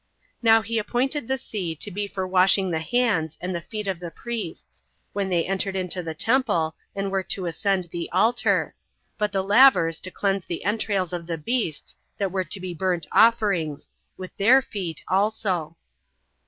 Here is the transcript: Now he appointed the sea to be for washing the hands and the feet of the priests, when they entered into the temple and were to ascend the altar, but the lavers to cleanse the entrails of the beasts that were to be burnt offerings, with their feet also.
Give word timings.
Now 0.41 0.63
he 0.63 0.79
appointed 0.79 1.27
the 1.27 1.37
sea 1.37 1.75
to 1.75 1.91
be 1.91 2.07
for 2.07 2.25
washing 2.27 2.71
the 2.71 2.79
hands 2.79 3.37
and 3.39 3.53
the 3.53 3.61
feet 3.61 3.87
of 3.87 3.99
the 3.99 4.09
priests, 4.09 4.81
when 5.13 5.29
they 5.29 5.45
entered 5.45 5.75
into 5.75 6.01
the 6.01 6.15
temple 6.15 6.73
and 6.95 7.11
were 7.11 7.21
to 7.21 7.45
ascend 7.45 7.83
the 7.91 8.09
altar, 8.11 8.73
but 9.19 9.31
the 9.31 9.43
lavers 9.43 9.99
to 9.99 10.09
cleanse 10.09 10.47
the 10.47 10.63
entrails 10.65 11.13
of 11.13 11.27
the 11.27 11.37
beasts 11.37 11.95
that 12.17 12.31
were 12.31 12.45
to 12.45 12.59
be 12.59 12.73
burnt 12.73 13.05
offerings, 13.11 13.89
with 14.17 14.35
their 14.37 14.59
feet 14.63 15.03
also. 15.07 15.77